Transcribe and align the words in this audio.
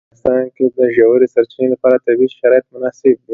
په 0.03 0.05
افغانستان 0.07 0.43
کې 0.55 0.65
د 0.77 0.79
ژورې 0.95 1.27
سرچینې 1.33 1.67
لپاره 1.73 2.03
طبیعي 2.05 2.29
شرایط 2.39 2.65
مناسب 2.73 3.13
دي. 3.23 3.29